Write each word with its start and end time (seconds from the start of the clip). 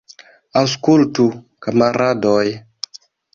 Aŭskultu, 0.61 1.25
kamaradoj! 1.67 2.41